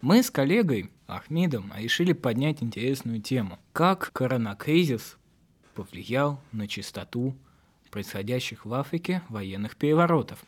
[0.00, 3.58] Мы с коллегой Ахмедом решили поднять интересную тему.
[3.72, 5.16] Как коронакризис
[5.74, 7.34] повлиял на чистоту
[7.90, 10.38] происходящих в Африке военных переворотов?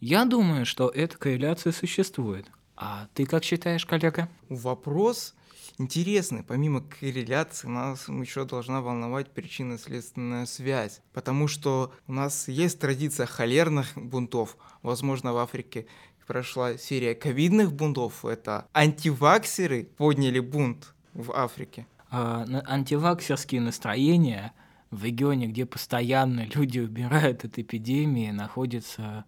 [0.00, 2.50] Я думаю, что эта корреляция существует.
[2.74, 4.30] А ты как считаешь, коллега?
[4.48, 5.34] Вопрос
[5.78, 6.42] интересный.
[6.42, 11.02] Помимо корреляции, нас еще должна волновать причинно-следственная связь.
[11.12, 14.56] Потому что у нас есть традиция холерных бунтов.
[14.82, 15.86] Возможно, в Африке
[16.26, 18.24] прошла серия ковидных бунтов.
[18.24, 21.86] Это антиваксеры подняли бунт в Африке.
[22.10, 24.52] А, антиваксерские настроения
[24.90, 29.24] в регионе, где постоянно люди убирают от эпидемии, находятся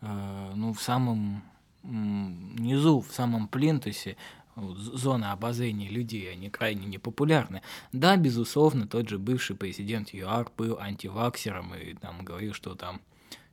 [0.00, 1.42] э, ну, в самом
[1.82, 4.16] низу, в самом плинтусе,
[4.56, 7.62] зона обозрения людей, они крайне непопулярны.
[7.92, 13.00] Да, безусловно, тот же бывший президент ЮАР был антиваксером и там говорил, что там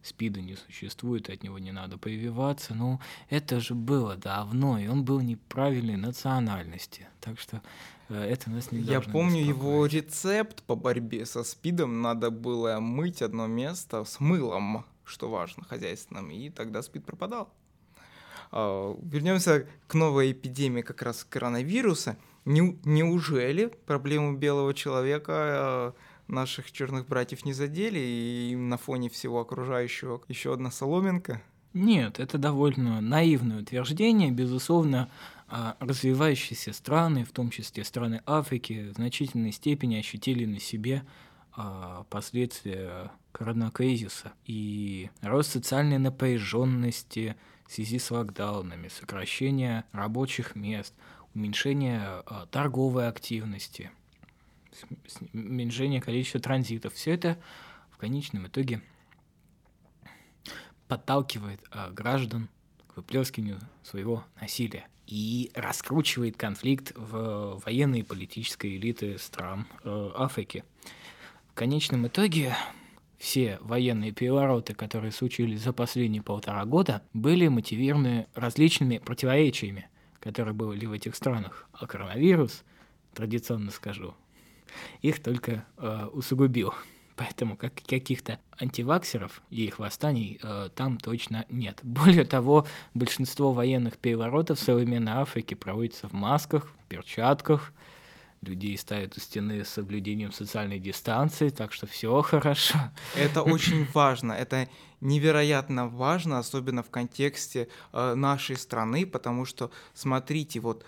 [0.05, 2.75] СПИДа не существует, от него не надо прививаться.
[2.75, 7.07] Ну, это же было давно, и он был неправильной национальности.
[7.21, 7.61] Так что
[8.09, 12.01] э, это нас не Я помню его рецепт по борьбе со СПИДом.
[12.01, 17.49] Надо было мыть одно место с мылом, что важно, хозяйственным, и тогда СПИД пропадал.
[18.51, 22.17] А, Вернемся к новой эпидемии как раз коронавируса.
[22.45, 25.93] Не, неужели проблему белого человека а,
[26.27, 31.41] наших черных братьев не задели, и на фоне всего окружающего еще одна соломинка?
[31.73, 34.31] Нет, это довольно наивное утверждение.
[34.31, 35.09] Безусловно,
[35.47, 41.03] а, развивающиеся страны, в том числе страны Африки, в значительной степени ощутили на себе
[42.09, 50.93] последствия коронакризиса и рост социальной напряженности, в связи с локдаунами, сокращение рабочих мест,
[51.33, 53.91] уменьшение э, торговой активности,
[55.33, 56.93] уменьшение количества транзитов.
[56.93, 57.37] Все это
[57.91, 58.81] в конечном итоге
[60.87, 62.49] подталкивает э, граждан
[62.87, 70.63] к выплескиванию своего насилия и раскручивает конфликт в военной и политической элиты стран э, Африки.
[71.49, 72.55] В конечном итоге
[73.17, 79.87] все военные перевороты, которые случились за последние полтора года, были мотивированы различными противоречиями,
[80.19, 81.67] которые были в этих странах.
[81.71, 82.63] А коронавирус,
[83.13, 84.15] традиционно скажу,
[85.01, 86.73] их только э, усугубил.
[87.15, 91.79] Поэтому как, каких-то антиваксеров и их восстаний э, там точно нет.
[91.83, 97.73] Более того, большинство военных переворотов в современной Африке проводится в масках, перчатках,
[98.41, 102.77] людей ставят у стены с соблюдением социальной дистанции, так что все хорошо.
[103.15, 104.69] Это очень важно, это
[105.01, 110.85] невероятно важно, особенно в контексте э, нашей страны, потому что, смотрите, вот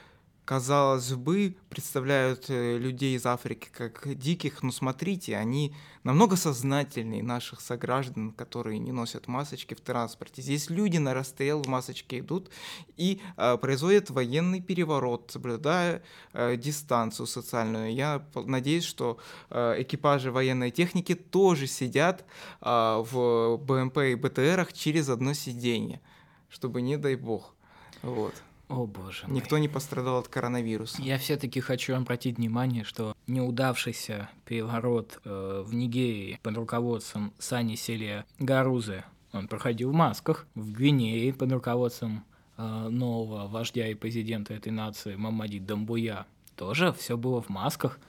[0.48, 7.60] казалось бы, представляют э, людей из Африки как диких, но смотрите, они намного сознательнее наших
[7.60, 10.42] сограждан, которые не носят масочки в транспорте.
[10.42, 12.50] Здесь люди на расстрел в масочке идут
[12.96, 17.94] и э, производят военный переворот, соблюдая э, дистанцию социальную.
[17.94, 19.18] Я надеюсь, что
[19.50, 22.24] э, экипажи военной техники тоже сидят
[22.62, 26.00] э, в БМП и БТРах через одно сиденье,
[26.48, 27.54] чтобы не дай бог.
[28.02, 28.34] Вот.
[28.70, 29.38] О боже мой.
[29.38, 31.02] Никто не пострадал от коронавируса.
[31.02, 38.26] Я все-таки хочу обратить внимание, что неудавшийся переворот э, в Нигерии под руководством Сани Селия
[38.40, 42.26] Гарузы, он проходил в масках, в Гвинее под руководством
[42.58, 46.26] э, нового вождя и президента этой нации Мамади Дамбуя,
[46.56, 48.02] тоже все было в масках и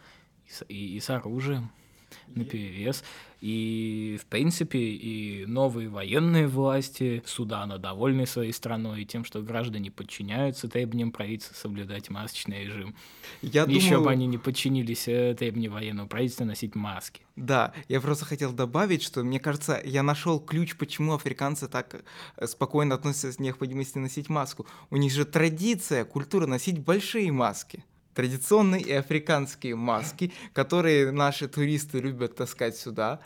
[0.68, 1.70] и, и с оружием
[2.34, 3.02] на перевес.
[3.40, 9.92] И, в принципе, и новые военные власти Судана довольны своей страной и тем, что граждане
[9.92, 12.96] подчиняются требованиям правительства соблюдать масочный режим.
[13.40, 14.04] Я Еще думаю...
[14.04, 17.22] бы они не подчинились э, требованиям военного правительства носить маски.
[17.36, 22.02] Да, я просто хотел добавить, что мне кажется, я нашел ключ, почему африканцы так
[22.36, 24.66] э, спокойно относятся к необходимости носить маску.
[24.90, 27.84] У них же традиция, культура носить большие маски
[28.18, 33.20] традиционные и африканские маски, которые наши туристы любят таскать сюда.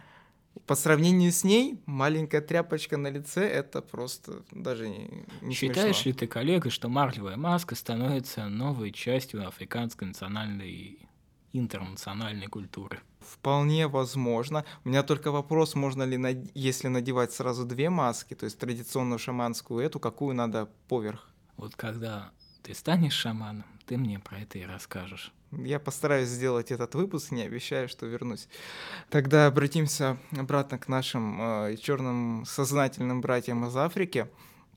[0.66, 6.10] По сравнению с ней, маленькая тряпочка на лице— это просто даже не, не Считаешь смешно.
[6.10, 10.98] ли ты, коллега, что марлевая маска становится новой частью африканской национальной и
[11.54, 13.00] интернациональной культуры?
[13.20, 14.66] Вполне возможно.
[14.84, 19.82] У меня только вопрос, можно ли, если надевать сразу две маски, то есть традиционную шаманскую
[19.82, 21.30] эту, какую надо поверх?
[21.56, 22.30] Вот когда
[22.62, 25.32] ты станешь шаманом, ты мне про это и расскажешь.
[25.50, 28.48] Я постараюсь сделать этот выпуск, не обещаю, что вернусь.
[29.10, 34.28] Тогда обратимся обратно к нашим э, черным сознательным братьям из Африки.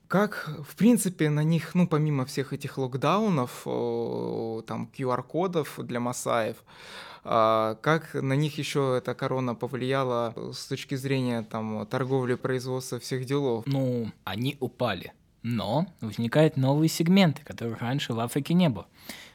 [0.07, 6.57] Как, в принципе, на них, ну, помимо всех этих локдаунов, э, там, QR-кодов для масаев,
[7.23, 13.25] э, как на них еще эта корона повлияла с точки зрения там торговли, производства всех
[13.25, 13.65] делов?
[13.65, 15.13] Ну, они упали
[15.47, 18.87] Но возникают новые сегменты, которых раньше в Африке не было.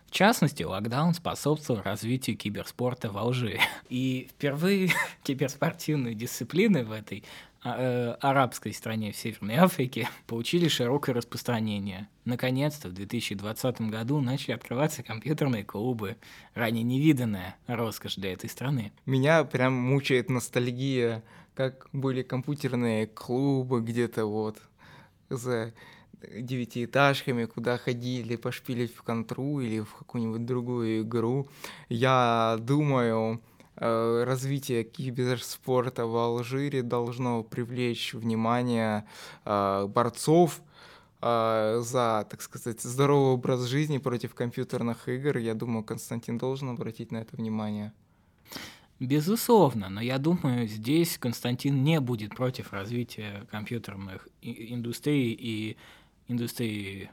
[0.09, 3.61] В частности, локдаун способствовал развитию киберспорта в Алжире.
[3.89, 4.91] И впервые
[5.23, 7.23] киберспортивные дисциплины в этой
[7.63, 12.09] а, э, арабской стране в Северной Африке получили широкое распространение.
[12.25, 16.17] Наконец-то в 2020 году начали открываться компьютерные клубы,
[16.55, 18.91] ранее невиданная роскошь для этой страны.
[19.07, 21.23] Меня прям мучает ностальгия,
[21.55, 24.57] как были компьютерные клубы где-то вот
[25.31, 25.73] за
[26.23, 31.49] девятиэтажками, куда ходили пошпилить в контру или в какую-нибудь другую игру.
[31.89, 33.41] Я думаю,
[33.77, 39.07] э, развитие киберспорта в Алжире должно привлечь внимание
[39.45, 40.61] э, борцов
[41.23, 45.39] э, за, так сказать, здоровый образ жизни против компьютерных игр.
[45.39, 47.93] Я думаю, Константин должен обратить на это внимание.
[49.01, 55.79] Безусловно, но я думаю, здесь Константин не будет против развития компьютерных индустрий и
[56.29, 57.11] индустрии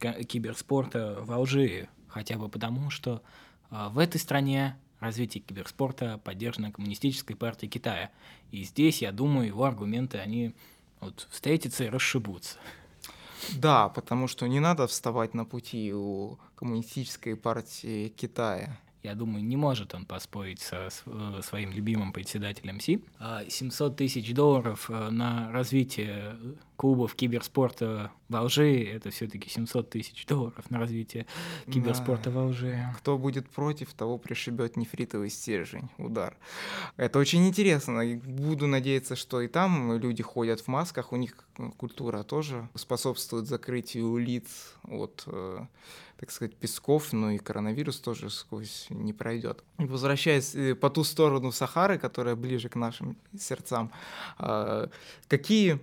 [0.00, 3.22] киберспорта в Алжире, хотя бы потому, что
[3.70, 8.10] а, в этой стране развитие киберспорта поддержано Коммунистической партией Китая.
[8.50, 10.52] И здесь, я думаю, его аргументы, они
[10.98, 12.58] вот встретятся и расшибутся.
[13.56, 19.56] Да, потому что не надо вставать на пути у Коммунистической партии Китая я думаю, не
[19.56, 23.02] может он поспорить со э, своим любимым председателем Си.
[23.48, 26.36] 700 а тысяч долларов э, на развитие
[26.80, 31.26] клубов киберспорта в Алжире, это все-таки 700 тысяч долларов на развитие
[31.70, 32.36] киберспорта да.
[32.36, 32.94] в Алжире.
[32.96, 36.38] Кто будет против, того пришибет нефритовый стержень, удар.
[36.96, 38.02] Это очень интересно.
[38.24, 41.36] Буду надеяться, что и там люди ходят в масках, у них
[41.76, 45.28] культура тоже способствует закрытию лиц от
[46.16, 49.64] так сказать, песков, но и коронавирус тоже сквозь не пройдет.
[49.78, 53.90] Возвращаясь э, по ту сторону Сахары, которая ближе к нашим сердцам,
[54.36, 54.90] а,
[55.28, 55.80] какие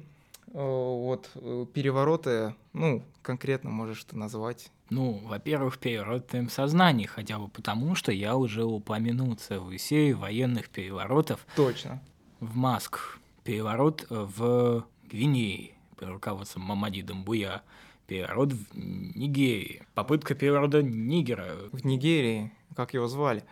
[0.53, 4.71] вот э, перевороты, ну, конкретно можешь ты назвать?
[4.89, 10.69] Ну, во-первых, переворот в сознании, хотя бы потому, что я уже упомянул целую серию военных
[10.69, 11.45] переворотов.
[11.55, 12.01] Точно.
[12.39, 13.19] В Маск.
[13.43, 17.63] Переворот в Гвинее под руководством Мамадидом Буя
[18.07, 19.83] переворот в Нигерии.
[19.93, 21.55] Попытка переворота Нигера.
[21.71, 23.43] В Нигерии как его звали.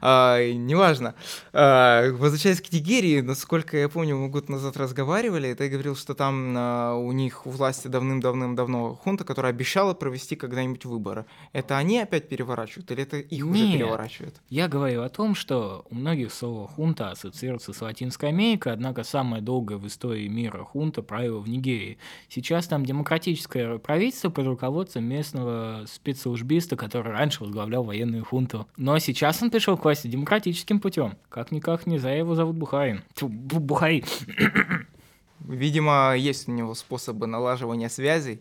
[0.00, 1.14] А, неважно.
[1.52, 6.14] А, возвращаясь к Нигерии, насколько я помню, мы год назад разговаривали, и ты говорил, что
[6.14, 11.26] там а, у них у власти давным-давным-давно хунта, которая обещала провести когда-нибудь выборы.
[11.52, 13.54] Это они опять переворачивают, или это их Нет.
[13.54, 14.40] уже переворачивают?
[14.48, 19.42] Я говорю о том, что у многих слово хунта ассоциируется с Латинской Америкой, однако самая
[19.42, 21.98] долгая в истории мира хунта правила в Нигерии.
[22.30, 28.66] Сейчас там демократическое правительство под руководством местного спецслужбиста, который раньше возглавлял военную хунту.
[28.76, 31.16] Но сейчас он пришел к власти демократическим путем.
[31.28, 33.02] Как-никак не за его зовут Бухарин.
[33.14, 34.04] Фу, Бухари.
[35.40, 38.40] Видимо, есть у него способы налаживания связей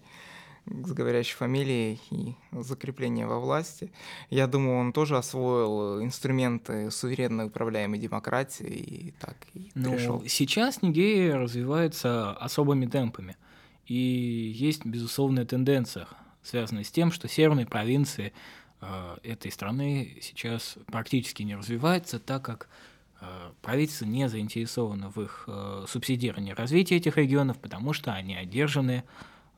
[0.65, 3.91] с говорящей фамилией и закрепления во власти.
[4.29, 10.23] Я думаю, он тоже освоил инструменты суверенно управляемой демократии и так и ну, пришел.
[10.27, 13.35] Сейчас Нигерия развивается особыми темпами.
[13.87, 16.07] И есть безусловная тенденция,
[16.43, 18.33] связанная с тем, что северные провинции
[19.23, 22.69] этой страны сейчас практически не развивается, так как
[23.19, 29.03] э, правительство не заинтересовано в их э, субсидировании развития этих регионов, потому что они одержаны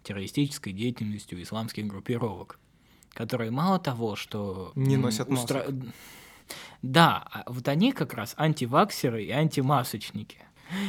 [0.03, 2.59] террористической деятельностью исламских группировок,
[3.13, 4.71] которые мало того, что...
[4.75, 5.65] Не носят устра...
[6.81, 10.39] Да, а вот они как раз антиваксеры и антимасочники.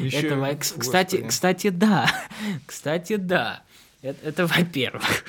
[0.00, 0.28] Еще...
[0.28, 2.10] Это, кстати, кстати, да.
[2.66, 3.62] Кстати, да.
[4.00, 5.24] Это, это во-первых.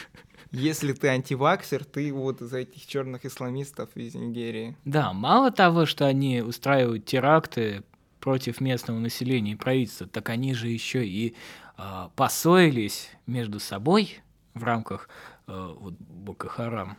[0.53, 4.77] Если ты антиваксер, ты вот из этих черных исламистов из Нигерии.
[4.85, 7.83] Да, мало того, что они устраивают теракты
[8.19, 11.35] против местного населения и правительства, так они же еще и
[11.77, 14.21] э, поссорились между собой
[14.53, 15.09] в рамках
[15.47, 16.97] э, вот, Бока Харам.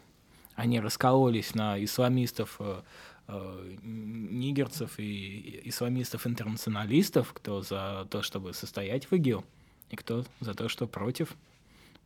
[0.56, 2.82] Они раскололись на исламистов э,
[3.82, 9.44] нигерцев и исламистов-интернационалистов, кто за то, чтобы состоять в ИГИЛ,
[9.90, 11.37] и кто за то, что против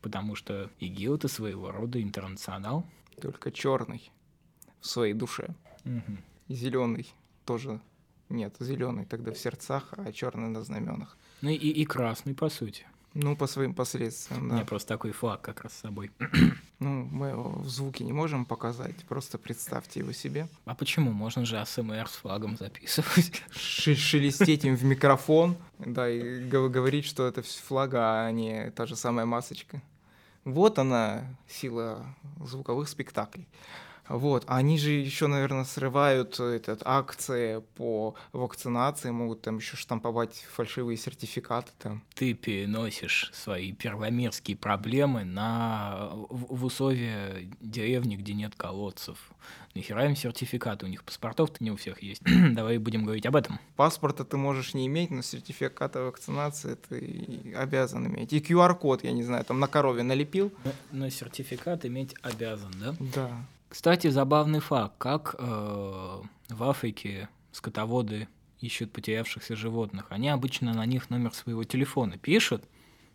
[0.01, 2.85] потому что ИГИЛ это своего рода интернационал.
[3.21, 4.11] Только черный
[4.81, 5.55] в своей душе.
[5.85, 6.19] Угу.
[6.49, 7.13] И зеленый
[7.45, 7.81] тоже
[8.29, 11.17] нет, зеленый тогда в сердцах, а черный на знаменах.
[11.41, 12.87] Ну и, и красный, по сути.
[13.15, 14.55] Ну, по своим последствиям, да.
[14.55, 16.11] У меня просто такой флаг как раз с собой.
[16.81, 20.47] Ну, мы его в звуке не можем показать, просто представьте его себе.
[20.65, 21.11] А почему?
[21.11, 23.43] Можно же АСМР с флагом записывать.
[23.51, 29.27] Шелестеть им в микрофон, да, и говорить, что это флага, а не та же самая
[29.27, 29.83] масочка.
[30.45, 33.49] Вот она, сила звуковых спектаклей.
[34.09, 40.45] Вот, а они же еще, наверное, срывают этот, акции по вакцинации, могут там еще штамповать
[40.53, 42.03] фальшивые сертификаты там.
[42.15, 49.31] Ты переносишь свои первомирские проблемы на в, в условия деревни, где нет колодцев.
[49.75, 50.87] Нахера им сертификаты?
[50.87, 52.23] У них паспортов-то не у всех есть.
[52.53, 53.61] Давай будем говорить об этом.
[53.77, 58.33] Паспорта ты можешь не иметь, но сертификата вакцинации ты обязан иметь.
[58.33, 60.53] И QR-код, я не знаю, там на корове налепил.
[60.65, 62.97] Но, но сертификат иметь обязан, да?
[63.15, 63.47] Да.
[63.69, 65.43] Кстати, забавный факт, как э,
[66.49, 68.29] в Африке скотоводы
[68.61, 70.07] ищут потерявшихся животных.
[70.11, 72.65] Они обычно на них номер своего телефона пишут,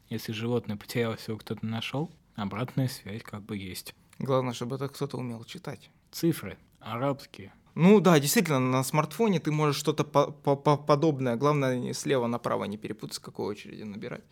[0.09, 3.95] если животное потерялось, его кто-то нашел, обратная связь как бы есть.
[4.19, 5.89] Главное, чтобы это кто-то умел читать.
[6.11, 7.51] Цифры арабские.
[7.75, 11.35] Ну да, действительно, на смартфоне ты можешь что-то по -по подобное.
[11.35, 14.23] Главное, слева направо не перепутать, с какой очереди набирать.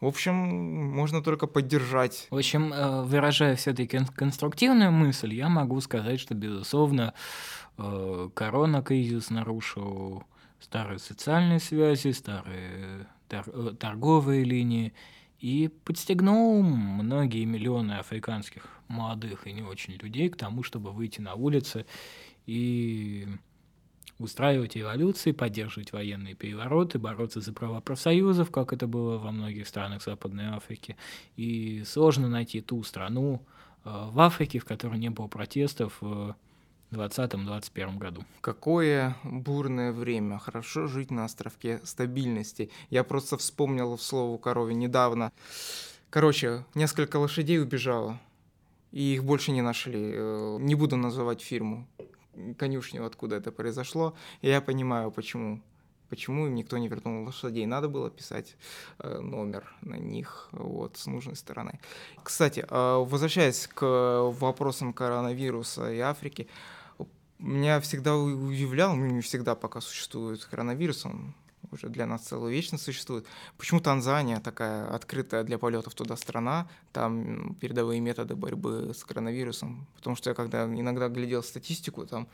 [0.00, 2.26] В общем, можно только поддержать.
[2.30, 7.12] В общем, э, выражая все-таки конструктивную мысль, я могу сказать, что, безусловно,
[7.76, 10.24] э, корона-кризис нарушил
[10.60, 14.94] старые социальные связи, старые э, торговые линии
[15.40, 21.34] и подстегнул многие миллионы африканских молодых и не очень людей к тому, чтобы выйти на
[21.34, 21.86] улицы
[22.48, 23.28] и
[24.18, 30.02] устраивать революции, поддерживать военные перевороты, бороться за права профсоюзов, как это было во многих странах
[30.02, 30.96] Западной Африки.
[31.36, 33.42] И сложно найти ту страну
[33.84, 36.34] э, в Африке, в которой не было протестов в
[36.90, 38.24] 2020-2021 году.
[38.40, 40.38] Какое бурное время.
[40.38, 42.70] Хорошо жить на островке стабильности.
[42.88, 45.32] Я просто вспомнил в слово корове недавно.
[46.08, 48.18] Короче, несколько лошадей убежало,
[48.90, 50.12] и их больше не нашли.
[50.14, 51.86] Э, не буду называть фирму,
[52.58, 54.14] конюшню, откуда это произошло.
[54.42, 55.60] И я понимаю, почему.
[56.08, 57.66] Почему им никто не вернул лошадей?
[57.66, 58.56] Надо было писать
[58.98, 61.80] э, номер на них вот, с нужной стороны.
[62.22, 66.48] Кстати, э, возвращаясь к вопросам коронавируса и Африки,
[67.38, 71.34] меня всегда удивлял, ну не всегда пока существует коронавирус, он
[71.72, 73.26] уже для нас целую вечность существует.
[73.56, 79.86] Почему Танзания такая открытая для полетов туда страна, там передовые методы борьбы с коронавирусом?
[79.96, 82.28] Потому что я когда иногда глядел статистику, там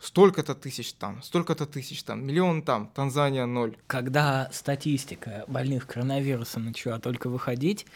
[0.00, 3.76] столько-то тысяч там, столько-то тысяч там, миллион там, Танзания ноль.
[3.86, 7.86] Когда статистика больных коронавирусом начала только выходить,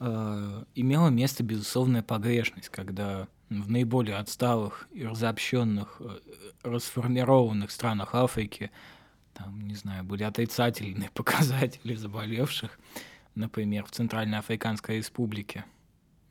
[0.00, 6.18] э, имела место безусловная погрешность, когда в наиболее отсталых и разобщенных, э,
[6.62, 8.70] расформированных странах Африки
[9.38, 12.78] там, не знаю, были отрицательные показатели заболевших.
[13.34, 15.64] Например, в Центральной Африканской Республике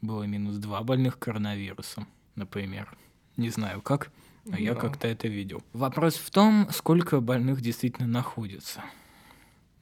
[0.02, 2.96] было минус 2 больных коронавирусом, например.
[3.38, 4.12] Не знаю как,
[4.46, 4.58] но да.
[4.58, 5.64] я как-то это видел.
[5.74, 8.84] Вопрос в том, сколько больных действительно находится.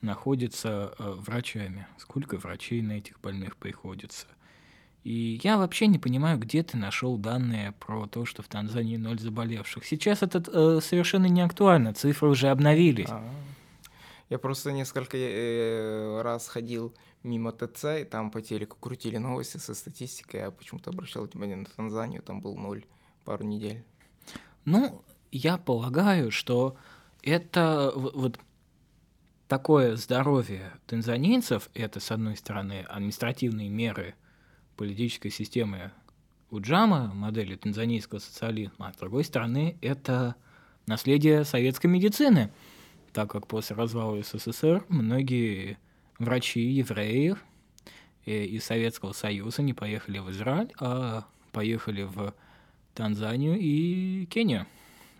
[0.02, 1.88] Находится э, врачами.
[1.98, 4.28] Сколько врачей на этих больных приходится.
[5.06, 9.20] И я вообще не понимаю, где ты нашел данные про то, что в Танзании ноль
[9.20, 9.86] заболевших.
[9.86, 13.10] Сейчас это э, совершенно не актуально, цифры уже обновились.
[13.10, 13.32] А-а-а.
[14.32, 19.76] Я просто несколько э, раз ходил мимо ТЦ, и там по телеку крутили новости со
[19.76, 22.84] статистикой, я почему-то обращал внимание на Танзанию, там был ноль
[23.26, 23.84] пару недель.
[24.66, 26.78] Ну, я полагаю, что
[27.22, 28.40] это вот
[29.48, 34.16] такое здоровье танзанийцев, это, с одной стороны, административные меры–
[34.76, 35.92] политической системы
[36.52, 40.36] Уджама, модели танзанийского социализма, а с другой стороны, это
[40.86, 42.52] наследие советской медицины,
[43.14, 45.78] так как после развала СССР многие
[46.20, 47.36] врачи евреи
[48.26, 52.34] из Советского Союза не поехали в Израиль, а поехали в
[52.94, 54.66] Танзанию и Кению,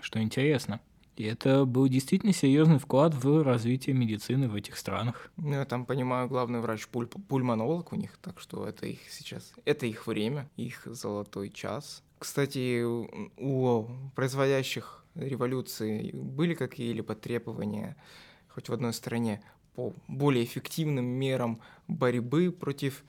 [0.02, 0.80] что интересно.
[1.16, 5.32] И это был действительно серьезный вклад в развитие медицины в этих странах.
[5.38, 9.54] Ну, я там понимаю, главный врач пуль пульмонолог у них, так что это их сейчас,
[9.64, 12.04] это их время, их золотой час.
[12.20, 17.96] Кстати, у производящих революции были какие-либо требования,
[18.50, 19.42] хоть в одной стране,
[19.76, 23.04] по более эффективным мерам борьбы против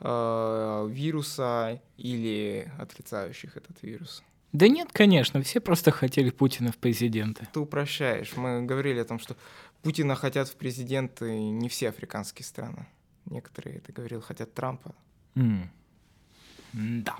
[0.00, 4.22] э, вируса или отрицающих этот вирус?
[4.52, 7.46] Да нет, конечно, все просто хотели Путина в президенты.
[7.52, 8.36] Ты упрощаешь.
[8.36, 9.36] Мы говорили о том, что
[9.82, 12.86] Путина хотят в президенты не все африканские страны.
[13.26, 14.94] Некоторые, ты говорил, хотят Трампа.
[15.36, 15.68] Mm.
[16.72, 17.16] Да.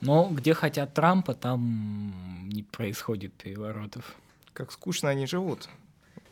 [0.00, 4.16] Но где хотят Трампа, там не происходит переворотов.
[4.52, 5.68] Как скучно они живут.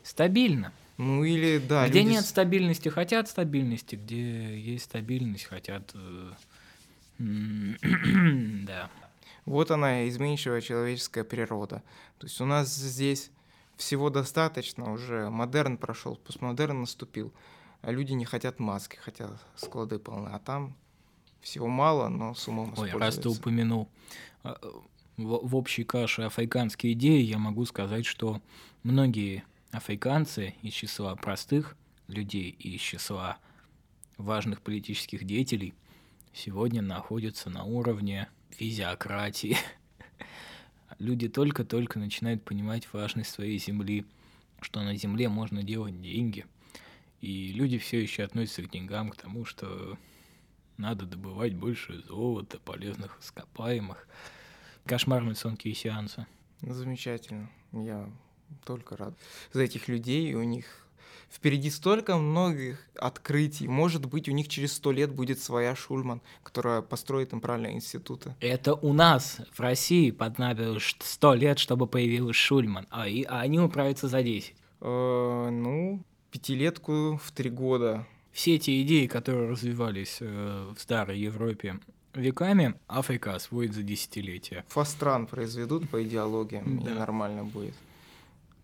[0.03, 0.73] Стабильно.
[0.97, 1.87] Ну или да.
[1.87, 2.13] Где люди...
[2.13, 5.91] нет стабильности, хотят стабильности, где есть стабильность, хотят.
[5.93, 6.33] Э,
[7.19, 8.89] да.
[9.45, 11.83] Вот она, изменчивая человеческая природа.
[12.17, 13.31] То есть у нас здесь
[13.77, 17.33] всего достаточно, уже модерн прошел, постмодерн наступил,
[17.81, 20.75] а люди не хотят маски, хотят склады полны, а там
[21.41, 23.87] всего мало, но с умом Ой, раз ты упомянул.
[24.43, 24.57] А,
[25.17, 28.41] в, в общей каше африканские идеи, я могу сказать, что
[28.83, 31.75] многие африканцы из числа простых
[32.07, 33.37] людей и из числа
[34.17, 35.73] важных политических деятелей
[36.33, 39.57] сегодня находятся на уровне физиократии.
[40.99, 44.05] Люди только-только начинают понимать важность своей земли,
[44.61, 46.45] что на земле можно делать деньги.
[47.21, 49.97] И люди все еще относятся к деньгам, к тому, что
[50.77, 54.07] надо добывать больше золота, полезных ископаемых.
[54.85, 56.27] Кошмарные сон сеанса.
[56.61, 57.49] Замечательно.
[57.71, 58.09] Я
[58.65, 59.17] только рад
[59.51, 60.33] за этих людей.
[60.35, 60.84] У них
[61.31, 63.67] впереди столько многих открытий.
[63.67, 68.35] Может быть, у них через сто лет будет своя Шульман, которая построит им правильные институты.
[68.39, 73.59] Это у нас в России понадобилось сто лет, чтобы появилась Шульман, а, и, а они
[73.59, 74.55] управятся за десять.
[74.81, 78.05] Э, ну, пятилетку в три года.
[78.31, 81.79] Все эти идеи, которые развивались э, в старой Европе
[82.13, 84.65] веками, Африка освоит за десятилетия.
[84.69, 86.91] Фастран произведут по идеологиям, да.
[86.91, 87.73] и нормально будет.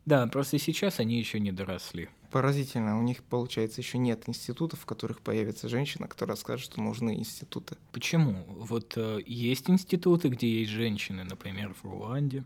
[0.05, 2.10] Да, просто сейчас они еще не доросли.
[2.31, 7.15] Поразительно, у них, получается, еще нет институтов, в которых появится женщина, которая скажет, что нужны
[7.15, 7.75] институты.
[7.91, 8.46] Почему?
[8.48, 12.46] Вот э, есть институты, где есть женщины, например, в Руанде.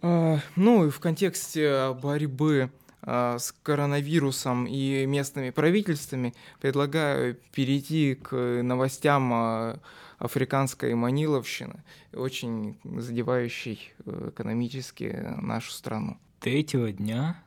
[0.00, 2.70] А, ну, и в контексте борьбы
[3.02, 9.80] а, с коронавирусом и местными правительствами, предлагаю перейти к новостям а,
[10.18, 11.82] африканской маниловщины,
[12.12, 16.16] очень задевающей э, экономически нашу страну.
[16.42, 17.40] Третьего дня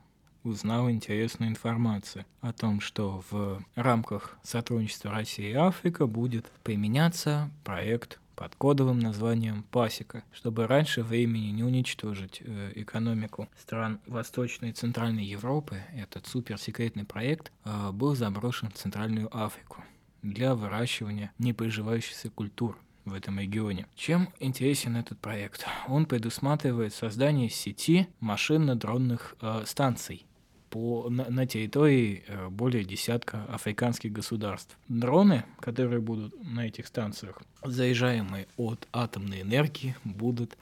[0.45, 8.21] узнал интересную информацию о том, что в рамках сотрудничества России и Африка будет применяться проект
[8.37, 15.25] под кодовым названием «Пасека», чтобы раньше времени не уничтожить э, экономику стран Восточной и Центральной
[15.25, 19.83] Европы, этот суперсекретный проект э, был заброшен в Центральную Африку
[20.21, 23.87] для выращивания неприживающихся культур в этом регионе.
[23.95, 25.65] Чем интересен этот проект?
[25.87, 30.25] Он предусматривает создание сети машинно-дронных э, станций
[30.69, 34.77] по, на, на территории э, более десятка африканских государств.
[34.89, 40.57] Дроны, которые будут на этих станциях, заезжаемые от атомной энергии, будут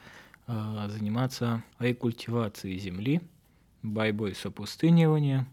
[0.46, 3.22] э, заниматься рекультивацией земли,
[3.82, 5.48] борьбой с опустыниванием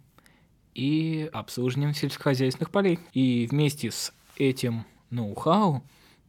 [0.73, 2.99] и обслуживанием сельскохозяйственных полей.
[3.13, 5.84] И вместе с этим ноу-хау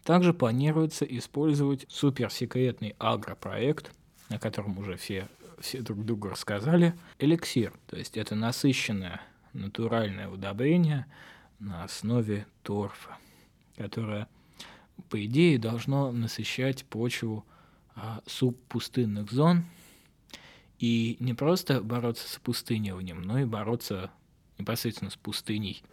[0.05, 3.93] также планируется использовать суперсекретный агропроект,
[4.29, 5.29] о котором уже все,
[5.61, 7.73] все друг другу рассказали, эликсир.
[7.87, 9.21] То есть это насыщенное
[9.53, 11.07] натуральное удобрение
[11.59, 13.19] на основе торфа,
[13.77, 14.29] которое,
[15.09, 17.45] по идее, должно насыщать почву
[17.95, 19.65] а, субпустынных зон
[20.79, 24.11] и не просто бороться с опустыниванием, но и бороться
[24.59, 25.85] непосредственно с пустыней–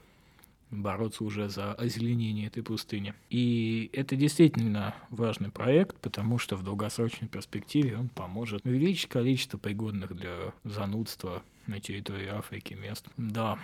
[0.71, 3.13] бороться уже за озеленение этой пустыни.
[3.29, 10.15] И это действительно важный проект, потому что в долгосрочной перспективе он поможет увеличить количество пригодных
[10.15, 13.07] для занудства на территории Африки мест.
[13.17, 13.59] Да,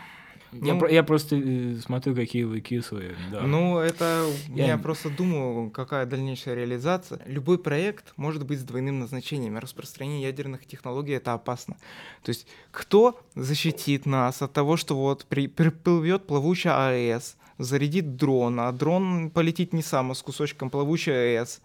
[0.61, 3.15] ну, я, я просто э, смотрю, какие вы кислые.
[3.31, 3.41] Да.
[3.41, 4.67] Ну, это я...
[4.67, 7.21] я просто думаю, какая дальнейшая реализация.
[7.25, 9.57] Любой проект может быть с двойным назначением.
[9.57, 11.77] Распространение ядерных технологий это опасно.
[12.23, 18.59] То есть, кто защитит нас от того, что вот при, приплывет плавучая АЭС, зарядит дрон,
[18.59, 21.61] а дрон полетит не сам, а с кусочком плавучей АЭС,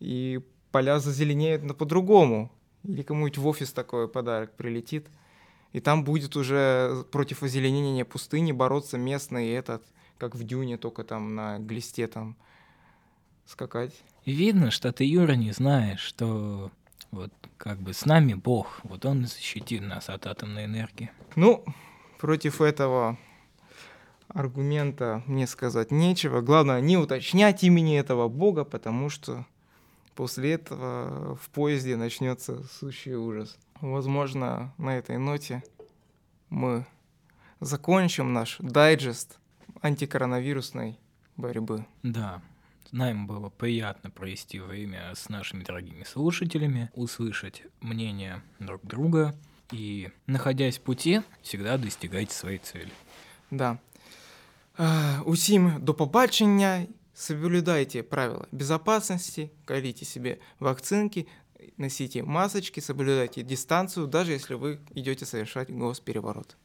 [0.00, 2.50] и поля зазеленеют по-другому.
[2.84, 5.06] Или кому-нибудь в офис такой подарок прилетит
[5.72, 9.82] и там будет уже против озеленения пустыни бороться местный этот,
[10.18, 12.36] как в Дюне, только там на глисте там
[13.46, 13.94] скакать.
[14.24, 16.70] Видно, что ты, Юра, не знаешь, что
[17.10, 21.10] вот как бы с нами Бог, вот он защитит нас от атомной энергии.
[21.36, 21.64] Ну,
[22.18, 23.18] против этого
[24.28, 26.40] аргумента мне сказать нечего.
[26.40, 29.46] Главное, не уточнять имени этого Бога, потому что
[30.14, 33.56] после этого в поезде начнется сущий ужас.
[33.80, 35.62] Возможно, на этой ноте
[36.50, 36.86] мы
[37.60, 39.38] закончим наш дайджест
[39.82, 40.98] антикоронавирусной
[41.36, 41.86] борьбы.
[42.02, 42.42] Да,
[42.90, 49.36] нам было приятно провести время с нашими дорогими слушателями, услышать мнение друг друга
[49.70, 52.92] и, находясь в пути, всегда достигать своей цели.
[53.50, 53.78] Да.
[55.24, 56.86] Усім до побачення.
[57.18, 61.26] Соблюдайте правила безопасности, колите себе вакцинки,
[61.76, 66.56] носите масочки, соблюдайте дистанцию, даже если вы идете совершать госпереворот.